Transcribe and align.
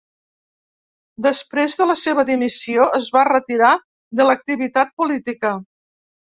Després 1.25 1.75
de 1.81 1.87
la 1.91 1.97
seva 2.05 2.25
dimissió 2.31 2.89
es 3.01 3.11
va 3.19 3.25
retirar 3.31 3.71
de 4.21 4.29
l'activitat 4.31 4.99
política. 5.05 5.57